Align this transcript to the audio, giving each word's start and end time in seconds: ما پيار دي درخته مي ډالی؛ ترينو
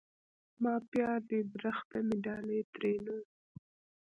ما 0.61 0.73
پيار 0.91 1.19
دي 1.29 1.39
درخته 1.53 1.97
مي 2.07 2.17
ډالی؛ 2.25 2.59
ترينو 2.73 3.17